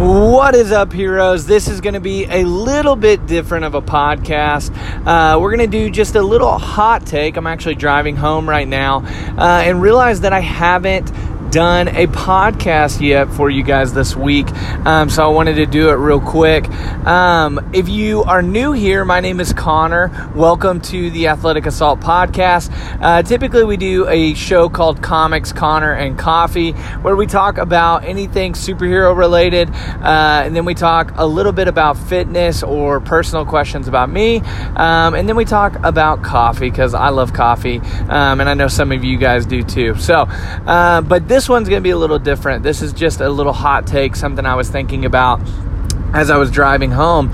What 0.00 0.54
is 0.54 0.72
up, 0.72 0.94
heroes? 0.94 1.44
This 1.44 1.68
is 1.68 1.82
going 1.82 1.92
to 1.92 2.00
be 2.00 2.24
a 2.24 2.44
little 2.44 2.96
bit 2.96 3.26
different 3.26 3.66
of 3.66 3.74
a 3.74 3.82
podcast. 3.82 4.74
Uh, 5.06 5.38
we're 5.38 5.54
going 5.54 5.70
to 5.70 5.78
do 5.78 5.90
just 5.90 6.14
a 6.14 6.22
little 6.22 6.56
hot 6.56 7.04
take. 7.04 7.36
I'm 7.36 7.46
actually 7.46 7.74
driving 7.74 8.16
home 8.16 8.48
right 8.48 8.66
now 8.66 9.04
uh, 9.36 9.60
and 9.62 9.82
realize 9.82 10.22
that 10.22 10.32
I 10.32 10.40
haven't 10.40 11.12
done 11.50 11.88
a 11.88 12.06
podcast 12.06 13.00
yet 13.00 13.28
for 13.32 13.50
you 13.50 13.64
guys 13.64 13.92
this 13.92 14.14
week, 14.14 14.48
um, 14.86 15.10
so 15.10 15.24
I 15.24 15.28
wanted 15.28 15.54
to 15.54 15.66
do 15.66 15.90
it 15.90 15.94
real 15.94 16.20
quick. 16.20 16.68
Um, 17.04 17.72
if 17.72 17.88
you 17.88 18.22
are 18.22 18.40
new 18.40 18.70
here, 18.70 19.04
my 19.04 19.18
name 19.18 19.40
is 19.40 19.52
Connor. 19.52 20.30
Welcome 20.36 20.80
to 20.82 21.10
the 21.10 21.26
Athletic 21.26 21.66
Assault 21.66 21.98
Podcast. 21.98 22.70
Uh, 23.02 23.22
typically, 23.22 23.64
we 23.64 23.76
do 23.76 24.06
a 24.06 24.34
show 24.34 24.68
called 24.68 25.02
Comics, 25.02 25.52
Connor, 25.52 25.92
and 25.92 26.16
Coffee, 26.16 26.70
where 27.02 27.16
we 27.16 27.26
talk 27.26 27.58
about 27.58 28.04
anything 28.04 28.52
superhero 28.52 29.16
related, 29.16 29.70
uh, 29.70 30.42
and 30.44 30.54
then 30.54 30.64
we 30.64 30.74
talk 30.74 31.12
a 31.16 31.26
little 31.26 31.52
bit 31.52 31.66
about 31.66 31.98
fitness 31.98 32.62
or 32.62 33.00
personal 33.00 33.44
questions 33.44 33.88
about 33.88 34.08
me, 34.08 34.38
um, 34.76 35.14
and 35.14 35.28
then 35.28 35.34
we 35.34 35.44
talk 35.44 35.74
about 35.82 36.22
coffee 36.22 36.70
because 36.70 36.94
I 36.94 37.08
love 37.08 37.32
coffee, 37.32 37.78
um, 38.08 38.40
and 38.40 38.48
I 38.48 38.54
know 38.54 38.68
some 38.68 38.92
of 38.92 39.02
you 39.02 39.18
guys 39.18 39.46
do 39.46 39.64
too. 39.64 39.96
So, 39.96 40.28
uh, 40.66 41.00
but 41.00 41.26
this 41.26 41.39
this 41.40 41.48
one's 41.48 41.70
going 41.70 41.80
to 41.80 41.82
be 41.82 41.88
a 41.88 41.96
little 41.96 42.18
different. 42.18 42.62
This 42.62 42.82
is 42.82 42.92
just 42.92 43.22
a 43.22 43.30
little 43.30 43.54
hot 43.54 43.86
take, 43.86 44.14
something 44.14 44.44
I 44.44 44.56
was 44.56 44.68
thinking 44.68 45.06
about 45.06 45.40
as 46.14 46.30
I 46.30 46.36
was 46.36 46.50
driving 46.50 46.90
home. 46.90 47.32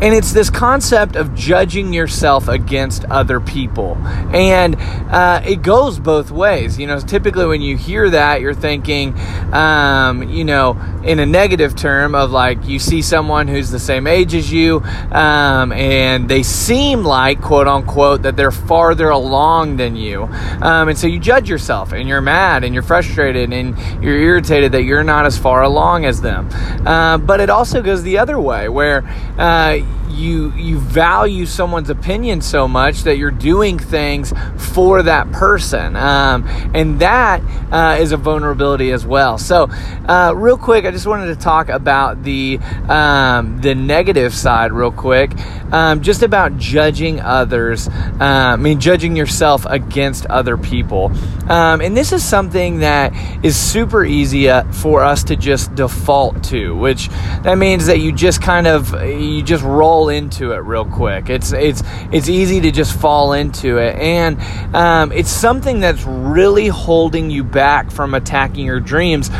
And 0.00 0.14
it's 0.14 0.32
this 0.32 0.48
concept 0.48 1.16
of 1.16 1.34
judging 1.34 1.92
yourself 1.92 2.46
against 2.46 3.04
other 3.06 3.40
people. 3.40 3.96
And 4.32 4.76
uh, 5.10 5.42
it 5.44 5.62
goes 5.62 5.98
both 5.98 6.30
ways. 6.30 6.78
You 6.78 6.86
know, 6.86 7.00
typically 7.00 7.46
when 7.46 7.62
you 7.62 7.76
hear 7.76 8.08
that, 8.10 8.40
you're 8.40 8.54
thinking, 8.54 9.18
um, 9.52 10.22
you 10.30 10.44
know, 10.44 10.80
in 11.02 11.18
a 11.18 11.26
negative 11.26 11.74
term 11.74 12.14
of 12.14 12.30
like 12.30 12.64
you 12.64 12.78
see 12.78 13.02
someone 13.02 13.48
who's 13.48 13.70
the 13.70 13.78
same 13.80 14.06
age 14.06 14.34
as 14.34 14.52
you 14.52 14.80
um, 15.10 15.72
and 15.72 16.28
they 16.28 16.44
seem 16.44 17.02
like, 17.02 17.40
quote 17.40 17.66
unquote, 17.66 18.22
that 18.22 18.36
they're 18.36 18.52
farther 18.52 19.08
along 19.08 19.78
than 19.78 19.96
you. 19.96 20.22
Um, 20.22 20.88
and 20.88 20.96
so 20.96 21.08
you 21.08 21.18
judge 21.18 21.48
yourself 21.50 21.90
and 21.90 22.08
you're 22.08 22.20
mad 22.20 22.62
and 22.62 22.72
you're 22.72 22.84
frustrated 22.84 23.52
and 23.52 23.76
you're 24.02 24.18
irritated 24.18 24.70
that 24.72 24.82
you're 24.84 25.02
not 25.02 25.26
as 25.26 25.36
far 25.36 25.64
along 25.64 26.04
as 26.04 26.20
them. 26.20 26.48
Uh, 26.86 27.18
but 27.18 27.40
it 27.40 27.50
also 27.50 27.82
goes 27.82 28.04
the 28.04 28.07
other 28.16 28.40
way 28.40 28.70
where, 28.70 29.04
uh, 29.36 29.80
you 30.10 30.52
you 30.52 30.78
value 30.78 31.46
someone's 31.46 31.90
opinion 31.90 32.40
so 32.40 32.66
much 32.68 33.02
that 33.02 33.16
you're 33.16 33.30
doing 33.30 33.78
things 33.78 34.32
for 34.56 35.02
that 35.02 35.30
person, 35.32 35.96
um, 35.96 36.46
and 36.74 37.00
that 37.00 37.42
uh, 37.72 37.96
is 38.00 38.12
a 38.12 38.16
vulnerability 38.16 38.90
as 38.92 39.06
well. 39.06 39.38
So, 39.38 39.68
uh, 40.06 40.32
real 40.36 40.56
quick, 40.56 40.84
I 40.84 40.90
just 40.90 41.06
wanted 41.06 41.26
to 41.26 41.36
talk 41.36 41.68
about 41.68 42.22
the 42.22 42.58
um, 42.88 43.60
the 43.60 43.74
negative 43.74 44.34
side 44.34 44.72
real 44.72 44.92
quick, 44.92 45.32
um, 45.72 46.02
just 46.02 46.22
about 46.22 46.56
judging 46.58 47.20
others. 47.20 47.88
Uh, 47.88 48.54
I 48.54 48.56
mean, 48.56 48.80
judging 48.80 49.16
yourself 49.16 49.66
against 49.66 50.26
other 50.26 50.56
people, 50.56 51.12
um, 51.48 51.80
and 51.80 51.96
this 51.96 52.12
is 52.12 52.24
something 52.24 52.80
that 52.80 53.12
is 53.44 53.56
super 53.56 54.04
easy 54.04 54.48
uh, 54.48 54.64
for 54.72 55.04
us 55.04 55.24
to 55.24 55.36
just 55.36 55.74
default 55.74 56.42
to, 56.44 56.74
which 56.76 57.08
that 57.42 57.58
means 57.58 57.86
that 57.86 58.00
you 58.00 58.12
just 58.12 58.42
kind 58.42 58.66
of 58.66 58.92
you 59.02 59.42
just 59.42 59.64
roll 59.64 59.97
into 60.06 60.52
it 60.52 60.58
real 60.58 60.84
quick. 60.84 61.28
It's 61.28 61.52
it's 61.52 61.82
it's 62.12 62.28
easy 62.28 62.60
to 62.60 62.70
just 62.70 62.96
fall 62.96 63.32
into 63.32 63.78
it, 63.78 63.96
and 63.96 64.40
um, 64.76 65.10
it's 65.10 65.30
something 65.30 65.80
that's 65.80 66.04
really 66.04 66.68
holding 66.68 67.28
you 67.30 67.42
back 67.42 67.90
from 67.90 68.14
attacking 68.14 68.64
your 68.64 68.78
dreams 68.78 69.30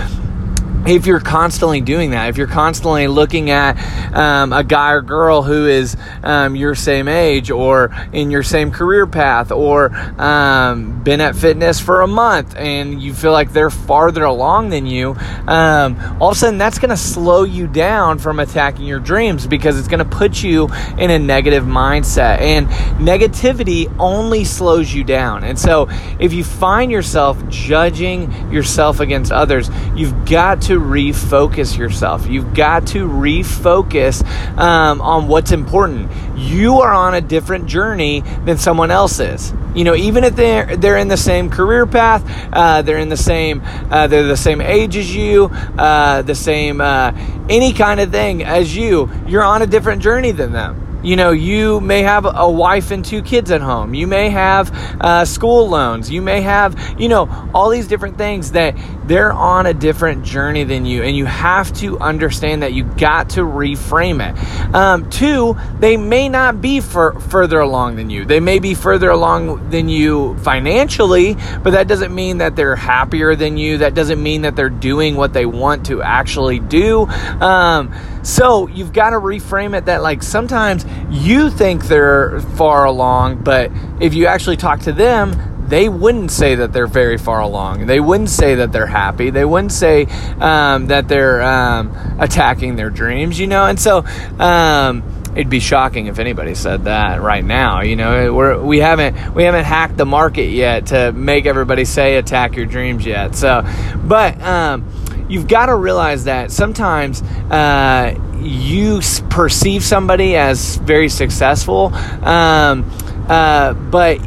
if 0.87 1.07
you're 1.07 1.21
constantly 1.21 1.81
doing 1.81 2.11
that, 2.11 2.29
if 2.29 2.37
you're 2.37 2.47
constantly 2.47 3.09
looking 3.09 3.51
at 3.51 3.77
um, 4.15 4.53
a 4.53 4.65
guy 4.65 4.93
or 4.93 5.03
girl 5.03 5.43
who 5.43 5.67
is 5.67 5.97
um, 6.23 6.57
your 6.57 6.75
same 6.75 7.09
age 7.09 7.51
or 7.51 7.95
in 8.12 8.31
your 8.31 8.43
same 8.43 8.71
career 8.71 9.06
path 9.06 9.51
or 9.51 9.95
um, 10.21 11.03
been 11.03 11.21
at 11.21 11.34
fitness 11.34 11.81
for 11.81 12.00
a 12.03 12.06
month 12.06 12.56
and 12.56 13.03
you 13.03 13.12
feel 13.12 13.33
like 13.33 13.53
they're 13.53 13.71
farther 13.71 14.25
along 14.25 14.71
than 14.71 14.87
you, 14.87 15.16
um, 15.47 15.99
all 16.21 16.31
of 16.31 16.37
a 16.37 16.39
sudden 16.39 16.59
that's 16.59 16.78
going 16.78 16.91
to 16.91 16.97
slow 16.97 17.45
you 17.45 17.66
down 17.66 18.19
from 18.19 18.39
attacking 18.39 18.84
your 18.84 19.00
dreams 19.00 19.47
because 19.47 19.78
it's 19.78 19.89
going 19.89 19.99
to 19.99 20.16
put 20.16 20.43
you 20.43 20.69
in 20.97 21.10
a 21.10 21.19
negative 21.19 21.65
mindset. 21.65 22.41
And 22.41 22.66
negativity 22.99 23.95
only 23.99 24.45
slows 24.45 24.93
you 24.93 25.05
down. 25.05 25.45
And 25.45 25.59
so 25.59 25.89
if 26.19 26.33
you 26.33 26.45
find 26.45 26.91
yourself 26.91 27.47
judging 27.49 28.53
yourself 28.53 29.00
against 29.00 29.33
others, 29.33 29.71
you've 29.95 30.25
got 30.25 30.62
to 30.62 30.68
refocus 30.75 31.77
yourself. 31.77 32.27
You've 32.27 32.55
got 32.55 32.87
to 32.89 33.09
refocus 33.09 34.27
um, 34.59 35.01
on 35.01 35.29
what's 35.29 35.53
important. 35.53 36.11
You 36.37 36.81
are 36.81 36.93
on 36.93 37.15
a 37.15 37.21
different 37.21 37.67
journey 37.67 38.21
than 38.45 38.59
someone 38.59 38.91
else 38.91 39.21
is. 39.21 39.53
You 39.75 39.84
know, 39.84 39.95
even 39.95 40.25
if 40.25 40.34
they're 40.34 40.77
they're 40.77 40.97
in 40.97 41.09
the 41.09 41.17
same 41.17 41.51
career 41.51 41.87
path, 41.87 42.25
uh, 42.53 42.83
they're 42.83 42.99
in 42.99 43.11
the 43.11 43.17
same 43.17 43.62
uh, 43.65 44.07
they're 44.07 44.27
the 44.27 44.37
same 44.37 44.61
age 44.61 44.97
as 44.97 45.15
you, 45.15 45.47
uh, 45.47 46.23
the 46.23 46.34
same 46.34 46.81
uh, 46.81 47.12
any 47.49 47.73
kind 47.73 48.01
of 48.01 48.11
thing 48.11 48.43
as 48.43 48.75
you. 48.77 49.11
You're 49.27 49.45
on 49.45 49.62
a 49.62 49.67
different 49.67 50.03
journey 50.03 50.33
than 50.33 50.53
them. 50.53 50.88
You 51.03 51.14
know, 51.14 51.31
you 51.31 51.81
may 51.81 52.03
have 52.03 52.26
a 52.26 52.50
wife 52.50 52.91
and 52.91 53.04
two 53.04 53.22
kids 53.22 53.50
at 53.50 53.60
home. 53.60 53.94
You 53.94 54.06
may 54.06 54.31
have 54.31 54.72
uh, 55.00 55.25
school 55.25 55.69
loans. 55.69 56.10
You 56.10 56.22
may 56.22 56.41
have, 56.41 56.97
you 56.98 57.09
know, 57.09 57.50
all 57.54 57.70
these 57.70 57.86
different 57.86 58.19
things 58.19 58.53
that 58.53 58.76
they're 59.04 59.32
on 59.32 59.66
a 59.66 59.75
different 59.75 60.25
journey 60.25 60.64
than 60.64 60.84
you. 60.84 61.03
And 61.03 61.16
you 61.16 61.25
have 61.25 61.72
to 61.75 61.98
understand 62.00 62.62
that 62.62 62.72
you 62.72 62.84
got 62.84 63.31
to 63.31 63.42
reframe 63.42 64.20
it. 64.20 64.75
Um, 64.75 65.09
two, 65.09 65.56
they 65.78 65.97
may 65.97 66.28
not 66.28 66.60
be 66.60 66.81
for, 66.81 67.19
further 67.20 67.60
along 67.60 67.97
than 67.97 68.10
you. 68.10 68.25
They 68.25 68.41
may 68.41 68.59
be 68.59 68.75
further 68.75 69.10
along 69.10 69.70
than 69.70 69.88
you 69.88 70.36
financially, 70.38 71.34
but 71.62 71.70
that 71.70 71.86
doesn't 71.88 72.15
mean 72.15 72.38
that 72.38 72.56
they're 72.56 72.76
happier 72.76 73.36
than 73.36 73.56
you. 73.56 73.78
That 73.78 73.94
doesn't 73.94 74.22
mean 74.22 74.42
that 74.42 74.56
they're 74.56 74.69
doing 74.69 75.15
what 75.15 75.32
they 75.32 75.47
want 75.47 75.86
to 75.86 76.03
actually 76.03 76.59
do. 76.59 77.06
Um, 77.06 77.94
so 78.28 78.66
you've 78.69 78.93
got 78.93 79.11
to 79.11 79.16
reframe 79.16 79.77
it 79.77 79.87
that 79.87 80.03
like 80.03 80.22
sometimes 80.22 80.84
you 81.11 81.50
think 81.50 81.87
they're 81.87 82.41
far 82.41 82.84
along, 82.84 83.43
but 83.43 83.72
if 84.00 84.12
you 84.12 84.27
actually 84.27 84.59
talk 84.59 84.81
to 84.81 84.93
them, 84.93 85.66
they 85.66 85.89
wouldn't 85.89 86.31
say 86.31 86.56
that 86.56 86.72
they're 86.72 86.87
very 86.87 87.16
far 87.16 87.41
along. 87.41 87.87
They 87.87 88.00
wouldn't 88.00 88.28
say 88.28 88.56
that 88.56 88.71
they're 88.71 88.87
happy. 88.87 89.31
They 89.31 89.47
wouldn't 89.47 89.72
say 89.72 90.06
um, 90.41 90.89
that 90.89 91.09
they're 91.09 91.43
um, 91.43 91.91
attacking 92.21 92.77
their 92.77 92.91
dreams, 92.91 93.39
you 93.41 93.47
know? 93.47 93.65
And 93.65 93.81
so, 93.81 94.05
um, 94.39 95.03
it'd 95.34 95.49
be 95.49 95.60
shocking 95.60 96.06
if 96.06 96.19
anybody 96.19 96.55
said 96.55 96.84
that 96.84 97.22
right 97.22 97.45
now. 97.45 97.81
You 97.81 97.97
know, 97.97 98.34
we're, 98.34 98.60
we 98.60 98.78
haven't 98.78 99.34
we 99.34 99.45
haven't 99.45 99.65
hacked 99.65 99.97
the 99.97 100.06
market 100.06 100.50
yet 100.50 100.87
to 100.87 101.12
make 101.12 101.47
everybody 101.47 101.84
say 101.84 102.16
attack 102.16 102.56
your 102.56 102.66
dreams 102.66 103.06
yet. 103.06 103.34
So, 103.34 103.65
but 104.05 104.41
um, 104.43 104.87
you've 105.28 105.49
got 105.49 105.66
to 105.66 105.75
realize 105.75 106.25
that 106.25 106.50
sometimes 106.50 107.22
uh, 107.22 108.19
you 108.41 109.00
perceive 109.31 109.83
somebody 109.83 110.37
as 110.37 110.77
very 110.77 111.09
successful, 111.09 111.93
um, 112.25 112.91
uh, 113.28 113.75
but 113.75 114.19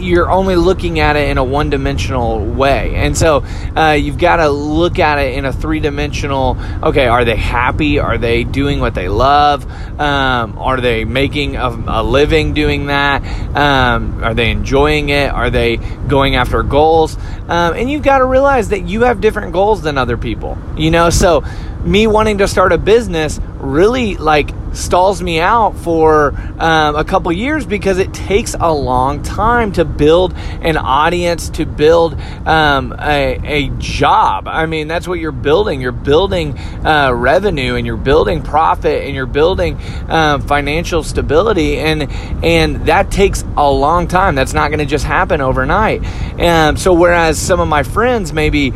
you're 0.00 0.30
only 0.30 0.56
looking 0.56 1.00
at 1.00 1.16
it 1.16 1.28
in 1.28 1.38
a 1.38 1.44
one 1.44 1.70
dimensional 1.70 2.44
way. 2.44 2.94
And 2.94 3.16
so 3.16 3.44
uh, 3.76 3.96
you've 3.98 4.18
got 4.18 4.36
to 4.36 4.48
look 4.48 4.98
at 4.98 5.18
it 5.18 5.34
in 5.34 5.44
a 5.44 5.52
three 5.52 5.80
dimensional 5.80 6.56
okay, 6.82 7.06
are 7.06 7.24
they 7.24 7.36
happy? 7.36 7.98
Are 7.98 8.18
they 8.18 8.44
doing 8.44 8.80
what 8.80 8.94
they 8.94 9.08
love? 9.08 9.70
Um, 10.00 10.58
are 10.58 10.80
they 10.80 11.04
making 11.04 11.56
a, 11.56 11.68
a 11.68 12.02
living 12.02 12.54
doing 12.54 12.86
that? 12.86 13.22
Um, 13.56 14.22
are 14.22 14.34
they 14.34 14.50
enjoying 14.50 15.10
it? 15.10 15.30
Are 15.30 15.50
they 15.50 15.76
going 15.76 16.36
after 16.36 16.62
goals? 16.62 17.16
Um, 17.48 17.74
and 17.74 17.90
you've 17.90 18.02
got 18.02 18.18
to 18.18 18.24
realize 18.24 18.70
that 18.70 18.82
you 18.82 19.02
have 19.02 19.20
different 19.20 19.52
goals 19.52 19.82
than 19.82 19.98
other 19.98 20.16
people, 20.16 20.58
you 20.76 20.90
know? 20.90 21.10
So 21.10 21.44
me 21.84 22.06
wanting 22.06 22.38
to 22.38 22.48
start 22.48 22.72
a 22.72 22.78
business 22.78 23.40
really 23.58 24.16
like 24.16 24.50
stalls 24.72 25.22
me 25.22 25.40
out 25.40 25.76
for 25.76 26.32
um, 26.58 26.96
a 26.96 27.04
couple 27.04 27.32
years 27.32 27.66
because 27.66 27.98
it 27.98 28.12
takes 28.14 28.54
a 28.58 28.72
long 28.72 29.22
time 29.22 29.72
to 29.72 29.84
build 29.84 30.34
an 30.62 30.76
audience 30.76 31.50
to 31.50 31.66
build 31.66 32.14
um, 32.46 32.94
a, 32.98 33.38
a, 33.44 33.68
job. 33.78 34.46
I 34.46 34.66
mean 34.66 34.88
that's 34.88 35.08
what 35.08 35.18
you're 35.18 35.32
building. 35.32 35.80
You're 35.80 35.92
building 35.92 36.56
uh, 36.84 37.12
revenue 37.14 37.74
and 37.74 37.86
you're 37.86 37.96
building 37.96 38.42
profit 38.42 39.04
and 39.04 39.14
you're 39.14 39.26
building 39.26 39.78
um, 40.08 40.42
financial 40.42 41.02
stability 41.02 41.78
and 41.78 42.10
and 42.44 42.86
that 42.86 43.10
takes 43.10 43.42
a 43.56 43.70
long 43.70 44.08
time. 44.08 44.34
That's 44.34 44.54
not 44.54 44.68
going 44.68 44.80
to 44.80 44.86
just 44.86 45.04
happen 45.04 45.40
overnight. 45.40 46.04
Um, 46.40 46.76
so 46.76 46.92
whereas 46.92 47.38
some 47.38 47.60
of 47.60 47.68
my 47.68 47.82
friends 47.82 48.32
maybe 48.32 48.72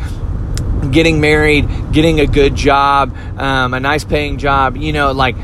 getting 0.91 1.19
married, 1.19 1.67
getting 1.91 2.19
a 2.19 2.27
good 2.27 2.55
job, 2.55 3.15
um, 3.37 3.73
a 3.73 3.79
nice 3.79 4.03
paying 4.03 4.37
job, 4.37 4.77
you 4.77 4.93
know, 4.93 5.11
like 5.11 5.35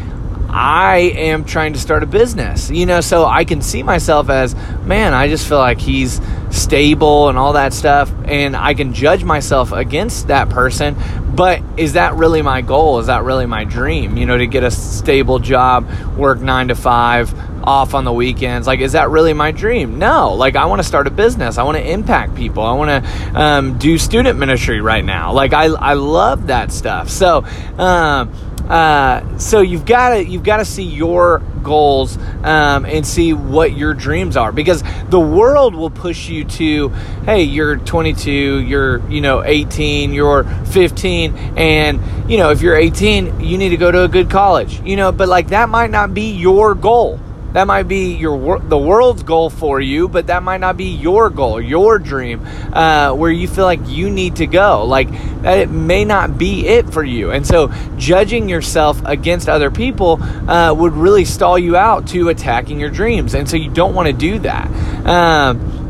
I 0.53 1.13
am 1.15 1.45
trying 1.45 1.73
to 1.73 1.79
start 1.79 2.03
a 2.03 2.05
business, 2.05 2.69
you 2.69 2.85
know, 2.85 3.01
so 3.01 3.25
I 3.25 3.45
can 3.45 3.61
see 3.61 3.83
myself 3.83 4.29
as, 4.29 4.53
man, 4.83 5.13
I 5.13 5.29
just 5.29 5.47
feel 5.47 5.59
like 5.59 5.79
he's 5.79 6.19
stable 6.49 7.29
and 7.29 7.37
all 7.37 7.53
that 7.53 7.73
stuff. 7.73 8.11
And 8.25 8.55
I 8.55 8.73
can 8.73 8.93
judge 8.93 9.23
myself 9.23 9.71
against 9.71 10.27
that 10.27 10.49
person. 10.49 10.95
But 11.33 11.61
is 11.77 11.93
that 11.93 12.15
really 12.15 12.41
my 12.41 12.61
goal? 12.61 12.99
Is 12.99 13.07
that 13.07 13.23
really 13.23 13.45
my 13.45 13.63
dream, 13.63 14.17
you 14.17 14.25
know, 14.25 14.37
to 14.37 14.47
get 14.47 14.63
a 14.63 14.71
stable 14.71 15.39
job, 15.39 15.89
work 16.17 16.41
nine 16.41 16.67
to 16.67 16.75
five, 16.75 17.33
off 17.63 17.93
on 17.93 18.03
the 18.03 18.13
weekends. 18.13 18.67
Like, 18.67 18.79
is 18.79 18.93
that 18.93 19.09
really 19.09 19.33
my 19.33 19.51
dream? 19.51 19.99
No. 19.99 20.33
Like, 20.33 20.55
I 20.55 20.65
want 20.65 20.79
to 20.79 20.83
start 20.83 21.07
a 21.07 21.11
business. 21.11 21.57
I 21.57 21.63
want 21.63 21.77
to 21.77 21.87
impact 21.89 22.35
people. 22.35 22.63
I 22.63 22.73
want 22.73 23.05
to 23.05 23.39
um, 23.39 23.77
do 23.77 23.97
student 23.97 24.39
ministry 24.39 24.81
right 24.81 25.05
now. 25.05 25.33
Like, 25.33 25.53
I, 25.53 25.65
I 25.65 25.93
love 25.93 26.47
that 26.47 26.71
stuff. 26.71 27.09
So, 27.09 27.45
um, 27.77 28.33
uh, 28.71 29.37
so 29.37 29.59
you've 29.59 29.85
got 29.85 30.11
to 30.11 30.25
you've 30.25 30.43
got 30.43 30.57
to 30.57 30.65
see 30.65 30.83
your 30.83 31.39
goals 31.61 32.17
um, 32.43 32.85
and 32.85 33.05
see 33.05 33.33
what 33.33 33.75
your 33.75 33.93
dreams 33.93 34.37
are 34.37 34.53
because 34.53 34.81
the 35.09 35.19
world 35.19 35.75
will 35.75 35.89
push 35.89 36.29
you 36.29 36.45
to 36.45 36.87
hey 37.25 37.43
you're 37.43 37.75
22 37.75 38.31
you're 38.31 39.05
you 39.09 39.19
know 39.19 39.43
18 39.43 40.13
you're 40.13 40.45
15 40.67 41.35
and 41.57 42.31
you 42.31 42.37
know 42.37 42.51
if 42.51 42.61
you're 42.61 42.77
18 42.77 43.41
you 43.41 43.57
need 43.57 43.69
to 43.69 43.77
go 43.77 43.91
to 43.91 44.05
a 44.05 44.07
good 44.07 44.29
college 44.29 44.81
you 44.85 44.95
know 44.95 45.11
but 45.11 45.27
like 45.27 45.49
that 45.49 45.67
might 45.67 45.91
not 45.91 46.13
be 46.13 46.31
your 46.31 46.73
goal 46.73 47.19
that 47.53 47.67
might 47.67 47.83
be 47.83 48.13
your 48.15 48.59
the 48.59 48.77
world's 48.77 49.23
goal 49.23 49.49
for 49.49 49.79
you, 49.79 50.07
but 50.07 50.27
that 50.27 50.43
might 50.43 50.59
not 50.59 50.77
be 50.77 50.85
your 50.85 51.29
goal, 51.29 51.61
your 51.61 51.99
dream, 51.99 52.45
uh, 52.71 53.13
where 53.13 53.31
you 53.31 53.47
feel 53.47 53.65
like 53.65 53.81
you 53.87 54.09
need 54.09 54.37
to 54.37 54.47
go. 54.47 54.85
Like 54.85 55.09
that, 55.41 55.59
it 55.59 55.69
may 55.69 56.05
not 56.05 56.37
be 56.37 56.65
it 56.67 56.89
for 56.91 57.03
you. 57.03 57.31
And 57.31 57.45
so, 57.45 57.71
judging 57.97 58.47
yourself 58.49 59.01
against 59.05 59.49
other 59.49 59.71
people 59.71 60.21
uh, 60.21 60.73
would 60.73 60.93
really 60.93 61.25
stall 61.25 61.59
you 61.59 61.75
out 61.75 62.07
to 62.09 62.29
attacking 62.29 62.79
your 62.79 62.89
dreams. 62.89 63.33
And 63.33 63.49
so, 63.49 63.57
you 63.57 63.69
don't 63.69 63.93
want 63.93 64.07
to 64.07 64.13
do 64.13 64.39
that. 64.39 64.67
Um, 65.05 65.81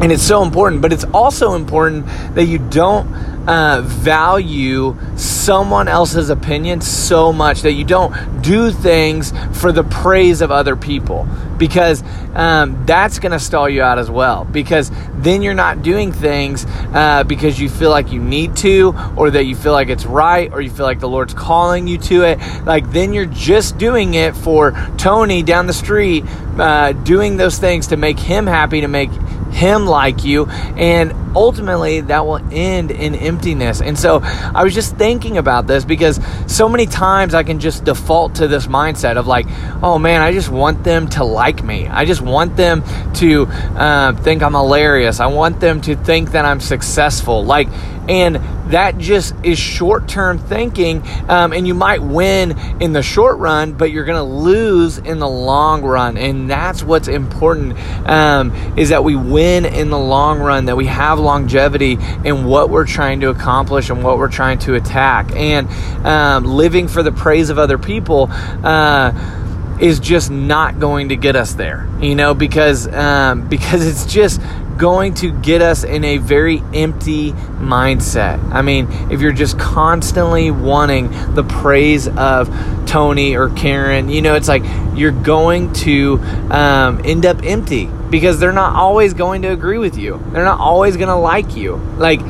and 0.00 0.10
it's 0.10 0.24
so 0.24 0.42
important, 0.42 0.82
but 0.82 0.92
it's 0.92 1.04
also 1.04 1.54
important 1.54 2.06
that 2.34 2.46
you 2.46 2.58
don't 2.58 3.33
uh, 3.46 3.82
value 3.84 4.96
someone 5.16 5.88
else's 5.88 6.30
opinion 6.30 6.80
so 6.80 7.32
much 7.32 7.62
that 7.62 7.72
you 7.72 7.84
don't 7.84 8.42
do 8.42 8.70
things 8.70 9.32
for 9.52 9.72
the 9.72 9.84
praise 9.84 10.40
of 10.40 10.50
other 10.50 10.76
people. 10.76 11.26
Because 11.58 12.02
um, 12.34 12.84
that's 12.84 13.20
going 13.20 13.32
to 13.32 13.38
stall 13.38 13.68
you 13.68 13.82
out 13.82 13.98
as 13.98 14.10
well. 14.10 14.44
Because 14.44 14.90
then 15.14 15.42
you're 15.42 15.54
not 15.54 15.82
doing 15.82 16.12
things 16.12 16.66
uh, 16.92 17.24
because 17.24 17.60
you 17.60 17.68
feel 17.68 17.90
like 17.90 18.10
you 18.10 18.20
need 18.20 18.56
to 18.56 18.94
or 19.16 19.30
that 19.30 19.44
you 19.44 19.54
feel 19.54 19.72
like 19.72 19.88
it's 19.88 20.04
right 20.04 20.52
or 20.52 20.60
you 20.60 20.70
feel 20.70 20.86
like 20.86 21.00
the 21.00 21.08
lord's 21.08 21.34
calling 21.34 21.86
you 21.86 21.98
to 21.98 22.24
it. 22.24 22.38
Like 22.64 22.90
then 22.90 23.12
you're 23.12 23.26
just 23.26 23.78
doing 23.78 24.14
it 24.14 24.36
for 24.36 24.72
tony 24.96 25.42
down 25.42 25.66
the 25.66 25.72
street 25.72 26.24
uh, 26.58 26.92
doing 26.92 27.36
those 27.36 27.58
things 27.58 27.88
to 27.88 27.96
make 27.96 28.18
him 28.18 28.46
happy 28.46 28.80
to 28.80 28.88
make 28.88 29.10
him 29.50 29.86
like 29.86 30.24
you 30.24 30.46
and 30.46 31.12
ultimately 31.36 32.00
that 32.00 32.26
will 32.26 32.40
end 32.52 32.90
in 32.90 33.14
emptiness. 33.14 33.80
And 33.80 33.98
so 33.98 34.20
i 34.22 34.64
was 34.64 34.74
just 34.74 34.96
thinking 34.96 35.38
about 35.38 35.66
this 35.66 35.84
because 35.84 36.20
so 36.46 36.68
many 36.68 36.86
times 36.86 37.34
i 37.34 37.42
can 37.42 37.60
just 37.60 37.84
default 37.84 38.36
to 38.36 38.48
this 38.48 38.66
mindset 38.66 39.16
of 39.16 39.26
like 39.26 39.46
oh 39.82 39.98
man 39.98 40.22
i 40.22 40.32
just 40.32 40.48
want 40.48 40.84
them 40.84 41.08
to 41.08 41.24
like 41.24 41.62
me. 41.62 41.86
I 41.88 42.04
just 42.04 42.20
want 42.20 42.56
them 42.56 42.82
to 43.14 43.46
uh, 43.46 44.12
think 44.14 44.42
i'm 44.42 44.54
hilarious. 44.54 45.20
I 45.20 45.26
want 45.26 45.60
them 45.60 45.80
to 45.82 45.96
think 45.96 46.32
that 46.32 46.44
i'm 46.44 46.60
successful. 46.60 47.44
Like 47.44 47.68
and 48.08 48.36
that 48.70 48.98
just 48.98 49.34
is 49.44 49.58
short 49.58 50.08
term 50.08 50.38
thinking. 50.38 51.02
Um, 51.28 51.52
and 51.52 51.66
you 51.66 51.74
might 51.74 52.02
win 52.02 52.58
in 52.80 52.92
the 52.92 53.02
short 53.02 53.38
run, 53.38 53.72
but 53.72 53.90
you're 53.90 54.04
going 54.04 54.18
to 54.18 54.34
lose 54.34 54.98
in 54.98 55.18
the 55.18 55.28
long 55.28 55.82
run. 55.82 56.16
And 56.16 56.50
that's 56.50 56.82
what's 56.82 57.08
important 57.08 57.78
um, 58.08 58.52
is 58.78 58.90
that 58.90 59.04
we 59.04 59.16
win 59.16 59.64
in 59.64 59.90
the 59.90 59.98
long 59.98 60.40
run, 60.40 60.66
that 60.66 60.76
we 60.76 60.86
have 60.86 61.18
longevity 61.18 61.98
in 62.24 62.44
what 62.44 62.70
we're 62.70 62.86
trying 62.86 63.20
to 63.20 63.30
accomplish 63.30 63.90
and 63.90 64.02
what 64.02 64.18
we're 64.18 64.30
trying 64.30 64.58
to 64.60 64.74
attack. 64.74 65.30
And 65.34 65.68
um, 66.06 66.44
living 66.44 66.88
for 66.88 67.02
the 67.02 67.12
praise 67.12 67.50
of 67.50 67.58
other 67.58 67.78
people. 67.78 68.28
Uh, 68.30 69.40
is 69.80 69.98
just 69.98 70.30
not 70.30 70.78
going 70.78 71.08
to 71.08 71.16
get 71.16 71.34
us 71.34 71.54
there, 71.54 71.88
you 72.00 72.14
know, 72.14 72.32
because 72.32 72.86
um, 72.86 73.48
because 73.54 73.84
it's 73.86 74.12
just 74.12 74.40
going 74.76 75.14
to 75.14 75.30
get 75.30 75.62
us 75.62 75.84
in 75.84 76.04
a 76.04 76.18
very 76.18 76.62
empty 76.72 77.32
mindset. 77.32 78.42
I 78.52 78.62
mean, 78.62 78.88
if 79.10 79.20
you're 79.20 79.32
just 79.32 79.58
constantly 79.58 80.50
wanting 80.50 81.10
the 81.34 81.44
praise 81.44 82.08
of 82.08 82.48
Tony 82.86 83.36
or 83.36 83.50
Karen, 83.50 84.08
you 84.08 84.22
know, 84.22 84.34
it's 84.34 84.48
like 84.48 84.62
you're 84.94 85.12
going 85.12 85.72
to 85.74 86.18
um, 86.50 87.00
end 87.04 87.26
up 87.26 87.42
empty 87.42 87.86
because 88.10 88.38
they're 88.38 88.52
not 88.52 88.76
always 88.76 89.14
going 89.14 89.42
to 89.42 89.48
agree 89.48 89.78
with 89.78 89.96
you. 89.96 90.22
They're 90.32 90.44
not 90.44 90.60
always 90.60 90.96
going 90.96 91.08
to 91.08 91.16
like 91.16 91.56
you. 91.56 91.76
Like, 91.96 92.20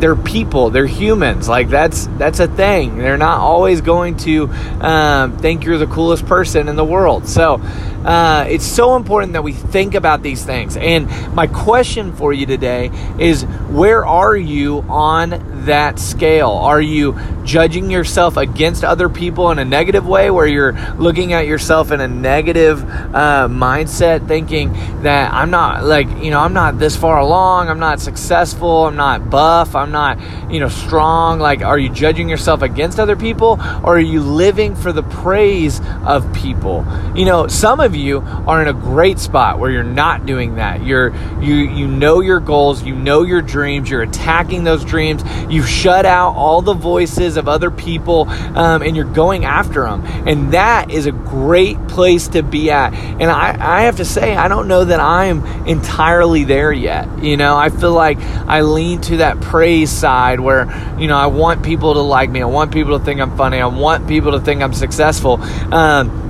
they're 0.00 0.16
people 0.16 0.70
they're 0.70 0.86
humans 0.86 1.48
like 1.48 1.68
that's 1.68 2.06
that's 2.18 2.40
a 2.40 2.46
thing 2.46 2.98
they're 2.98 3.16
not 3.16 3.40
always 3.40 3.80
going 3.80 4.16
to 4.16 4.48
um, 4.80 5.36
think 5.38 5.64
you're 5.64 5.78
the 5.78 5.86
coolest 5.86 6.24
person 6.26 6.68
in 6.68 6.76
the 6.76 6.84
world 6.84 7.26
so 7.28 7.60
uh, 8.08 8.46
it's 8.48 8.64
so 8.64 8.96
important 8.96 9.34
that 9.34 9.42
we 9.42 9.52
think 9.52 9.94
about 9.94 10.22
these 10.22 10.44
things 10.44 10.76
and 10.78 11.06
my 11.34 11.46
question 11.46 12.12
for 12.12 12.32
you 12.32 12.46
today 12.46 12.90
is 13.18 13.42
where 13.68 14.04
are 14.06 14.36
you 14.36 14.80
on 14.88 15.66
that 15.66 15.98
scale 15.98 16.50
are 16.50 16.80
you 16.80 17.18
judging 17.44 17.90
yourself 17.90 18.36
against 18.38 18.82
other 18.82 19.08
people 19.08 19.50
in 19.50 19.58
a 19.58 19.64
negative 19.64 20.06
way 20.06 20.30
where 20.30 20.46
you're 20.46 20.72
looking 20.94 21.34
at 21.34 21.46
yourself 21.46 21.90
in 21.90 22.00
a 22.00 22.08
negative 22.08 22.82
uh, 23.14 23.46
mindset 23.48 24.26
thinking 24.26 24.72
that 25.02 25.32
i'm 25.34 25.50
not 25.50 25.84
like 25.84 26.08
you 26.22 26.30
know 26.30 26.40
i'm 26.40 26.54
not 26.54 26.78
this 26.78 26.96
far 26.96 27.18
along 27.18 27.68
i'm 27.68 27.78
not 27.78 28.00
successful 28.00 28.86
i'm 28.86 28.96
not 28.96 29.28
buff 29.28 29.74
i'm 29.74 29.92
not, 29.92 30.18
you 30.50 30.60
know, 30.60 30.68
strong? 30.68 31.38
Like, 31.38 31.62
are 31.62 31.78
you 31.78 31.88
judging 31.88 32.28
yourself 32.28 32.62
against 32.62 32.98
other 32.98 33.16
people 33.16 33.58
or 33.82 33.96
are 33.96 34.00
you 34.00 34.20
living 34.20 34.74
for 34.74 34.92
the 34.92 35.02
praise 35.02 35.80
of 36.04 36.32
people? 36.32 36.86
You 37.14 37.24
know, 37.24 37.46
some 37.46 37.80
of 37.80 37.94
you 37.94 37.97
are 38.06 38.62
in 38.62 38.68
a 38.68 38.72
great 38.72 39.18
spot 39.18 39.58
where 39.58 39.70
you're 39.70 39.82
not 39.82 40.26
doing 40.26 40.56
that. 40.56 40.84
You're, 40.84 41.14
you, 41.40 41.54
you 41.54 41.86
know 41.86 42.20
your 42.20 42.40
goals, 42.40 42.82
you 42.82 42.94
know 42.94 43.22
your 43.22 43.42
dreams, 43.42 43.90
you're 43.90 44.02
attacking 44.02 44.64
those 44.64 44.84
dreams, 44.84 45.22
you've 45.48 45.68
shut 45.68 46.06
out 46.06 46.34
all 46.34 46.62
the 46.62 46.74
voices 46.74 47.36
of 47.36 47.48
other 47.48 47.70
people, 47.70 48.28
um, 48.28 48.82
and 48.82 48.96
you're 48.96 49.04
going 49.04 49.44
after 49.44 49.84
them. 49.84 50.04
And 50.26 50.52
that 50.52 50.90
is 50.90 51.06
a 51.06 51.12
great 51.12 51.88
place 51.88 52.28
to 52.28 52.42
be 52.42 52.70
at. 52.70 52.94
And 52.94 53.30
I, 53.30 53.78
I 53.78 53.82
have 53.82 53.96
to 53.96 54.04
say, 54.04 54.36
I 54.36 54.48
don't 54.48 54.68
know 54.68 54.84
that 54.84 55.00
I'm 55.00 55.44
entirely 55.66 56.44
there 56.44 56.72
yet. 56.72 57.22
You 57.22 57.36
know, 57.36 57.56
I 57.56 57.70
feel 57.70 57.92
like 57.92 58.18
I 58.18 58.62
lean 58.62 59.00
to 59.02 59.18
that 59.18 59.40
praise 59.40 59.90
side 59.90 60.40
where, 60.40 60.66
you 60.98 61.08
know, 61.08 61.16
I 61.16 61.26
want 61.26 61.62
people 61.62 61.94
to 61.94 62.00
like 62.00 62.30
me. 62.30 62.42
I 62.42 62.46
want 62.46 62.72
people 62.72 62.98
to 62.98 63.04
think 63.04 63.20
I'm 63.20 63.36
funny. 63.36 63.58
I 63.58 63.66
want 63.66 64.08
people 64.08 64.32
to 64.32 64.40
think 64.40 64.62
I'm 64.62 64.74
successful. 64.74 65.40
Um, 65.72 66.27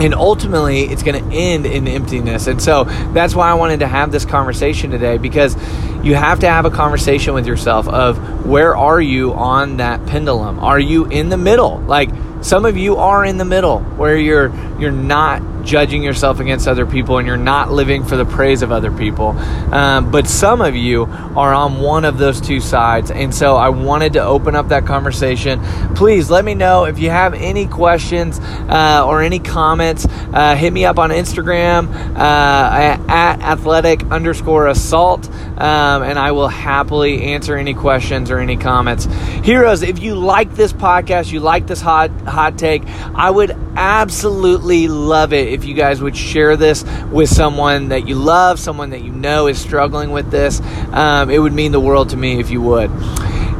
and 0.00 0.14
ultimately 0.14 0.82
it's 0.82 1.02
going 1.02 1.22
to 1.22 1.36
end 1.36 1.66
in 1.66 1.86
emptiness. 1.86 2.46
And 2.46 2.60
so 2.60 2.84
that's 3.12 3.34
why 3.34 3.50
i 3.50 3.54
wanted 3.54 3.80
to 3.80 3.86
have 3.86 4.10
this 4.10 4.24
conversation 4.24 4.90
today 4.90 5.18
because 5.18 5.54
you 6.02 6.14
have 6.14 6.40
to 6.40 6.48
have 6.48 6.64
a 6.64 6.70
conversation 6.70 7.34
with 7.34 7.46
yourself 7.46 7.86
of 7.86 8.46
where 8.46 8.74
are 8.76 9.00
you 9.00 9.34
on 9.34 9.76
that 9.76 10.04
pendulum? 10.06 10.58
Are 10.58 10.80
you 10.80 11.06
in 11.06 11.28
the 11.28 11.36
middle? 11.36 11.78
Like 11.80 12.10
some 12.40 12.64
of 12.64 12.76
you 12.76 12.96
are 12.96 13.24
in 13.24 13.36
the 13.36 13.44
middle 13.44 13.80
where 13.80 14.16
you're 14.16 14.50
you're 14.78 14.90
not 14.90 15.42
judging 15.70 16.02
yourself 16.02 16.40
against 16.40 16.66
other 16.66 16.84
people 16.84 17.18
and 17.18 17.28
you're 17.28 17.36
not 17.36 17.70
living 17.70 18.02
for 18.02 18.16
the 18.16 18.24
praise 18.24 18.62
of 18.62 18.72
other 18.72 18.90
people. 18.90 19.28
Um, 19.72 20.10
but 20.10 20.26
some 20.26 20.60
of 20.60 20.74
you 20.74 21.04
are 21.04 21.54
on 21.54 21.80
one 21.80 22.04
of 22.04 22.18
those 22.18 22.40
two 22.40 22.60
sides. 22.60 23.12
And 23.12 23.32
so 23.32 23.54
I 23.54 23.68
wanted 23.68 24.14
to 24.14 24.24
open 24.24 24.56
up 24.56 24.70
that 24.70 24.84
conversation. 24.84 25.62
Please 25.94 26.28
let 26.28 26.44
me 26.44 26.54
know 26.54 26.86
if 26.86 26.98
you 26.98 27.10
have 27.10 27.34
any 27.34 27.68
questions 27.68 28.40
uh, 28.40 29.04
or 29.06 29.22
any 29.22 29.38
comments. 29.38 30.08
Uh, 30.32 30.56
hit 30.56 30.72
me 30.72 30.84
up 30.84 30.98
on 30.98 31.10
Instagram 31.10 31.88
uh, 32.16 33.06
at 33.08 33.40
athletic 33.40 34.02
underscore 34.10 34.66
assault. 34.66 35.28
Um, 35.60 36.02
and 36.02 36.18
I 36.18 36.32
will 36.32 36.48
happily 36.48 37.22
answer 37.22 37.54
any 37.56 37.74
questions 37.74 38.30
or 38.30 38.38
any 38.38 38.56
comments. 38.56 39.04
Heroes, 39.44 39.82
if 39.82 40.00
you 40.00 40.16
like 40.16 40.54
this 40.54 40.72
podcast, 40.72 41.30
you 41.30 41.38
like 41.38 41.68
this 41.68 41.80
hot 41.80 42.10
hot 42.22 42.58
take, 42.58 42.82
I 43.14 43.30
would 43.30 43.50
absolutely 43.76 44.88
love 44.88 45.32
it 45.32 45.59
if 45.60 45.66
you 45.66 45.74
guys 45.74 46.00
would 46.00 46.16
share 46.16 46.56
this 46.56 46.84
with 47.12 47.28
someone 47.28 47.90
that 47.90 48.08
you 48.08 48.14
love, 48.14 48.58
someone 48.58 48.90
that 48.90 49.02
you 49.02 49.12
know 49.12 49.46
is 49.46 49.60
struggling 49.60 50.10
with 50.10 50.30
this. 50.30 50.60
Um, 50.92 51.28
it 51.28 51.38
would 51.38 51.52
mean 51.52 51.70
the 51.72 51.80
world 51.80 52.10
to 52.10 52.16
me 52.16 52.40
if 52.40 52.50
you 52.50 52.62
would. 52.62 52.90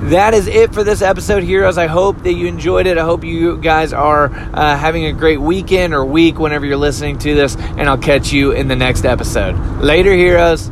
That 0.08 0.32
is 0.32 0.46
it 0.46 0.72
for 0.72 0.82
this 0.82 1.02
episode, 1.02 1.42
heroes. 1.42 1.76
I 1.76 1.86
hope 1.86 2.22
that 2.22 2.32
you 2.32 2.46
enjoyed 2.46 2.86
it. 2.86 2.96
I 2.96 3.04
hope 3.04 3.22
you 3.22 3.58
guys 3.58 3.92
are 3.92 4.30
uh, 4.32 4.76
having 4.78 5.04
a 5.04 5.12
great 5.12 5.42
weekend 5.42 5.92
or 5.92 6.06
week 6.06 6.38
whenever 6.38 6.64
you're 6.64 6.78
listening 6.78 7.18
to 7.18 7.34
this, 7.34 7.54
and 7.56 7.82
I'll 7.82 7.98
catch 7.98 8.32
you 8.32 8.52
in 8.52 8.66
the 8.66 8.76
next 8.76 9.04
episode. 9.04 9.56
Later, 9.82 10.14
heroes. 10.14 10.70